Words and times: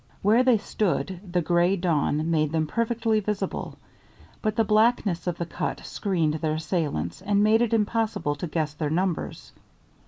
Where 0.23 0.41
they 0.41 0.57
stood 0.57 1.19
the 1.31 1.43
gray 1.43 1.75
dawn 1.75 2.31
made 2.31 2.51
them 2.51 2.65
perfectly 2.65 3.19
visible, 3.19 3.77
but 4.41 4.55
the 4.55 4.63
blackness 4.63 5.27
of 5.27 5.37
the 5.37 5.45
cut 5.45 5.85
screened 5.85 6.33
their 6.33 6.55
assailants 6.55 7.21
and 7.21 7.43
made 7.43 7.61
it 7.61 7.71
impossible 7.71 8.33
to 8.37 8.47
guess 8.47 8.73
their 8.73 8.89
numbers. 8.89 9.51